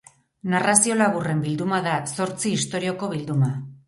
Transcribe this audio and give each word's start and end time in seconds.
Narrazio 0.51 0.95
laburren 1.01 1.43
bilduma 1.45 1.81
da, 1.87 1.93
zortzi 2.21 2.55
istorioko 2.61 3.11
bilduma. 3.13 3.51